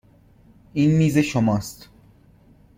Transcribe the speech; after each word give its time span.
این 0.73 0.91
میز 0.97 1.17
شماست. 1.17 1.89